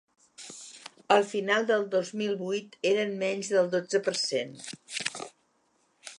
[1.15, 4.61] A final del dos mil vuit eren menys del dotze per cent.